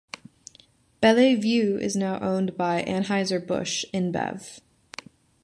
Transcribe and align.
Belle-Vue 0.99 1.77
is 1.77 1.95
now 1.95 2.19
owned 2.21 2.57
by 2.57 2.81
Anheuser-Busch 2.83 3.85
InBev. 3.93 4.59